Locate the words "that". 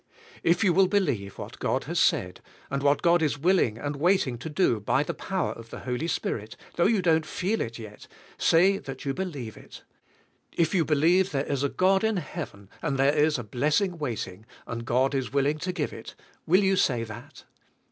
8.79-9.05, 17.03-17.43